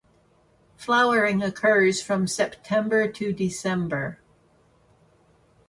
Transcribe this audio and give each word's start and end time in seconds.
Flowering 0.77 1.43
occurs 1.43 2.01
from 2.01 2.25
September 2.25 3.07
to 3.07 3.31
December. 3.31 4.19